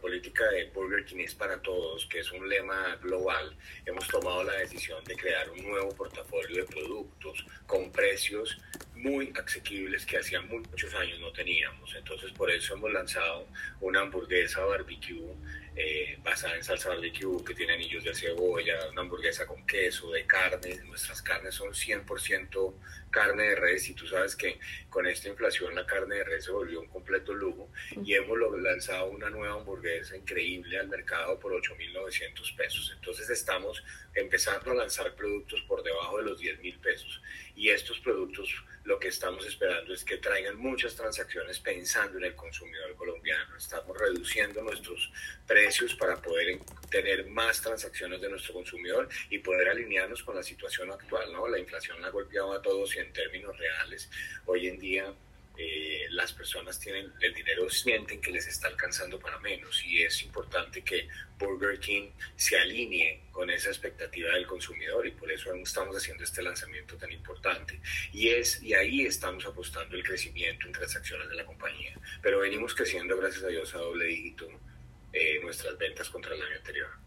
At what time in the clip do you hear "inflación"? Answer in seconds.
25.28-25.74, 51.60-52.04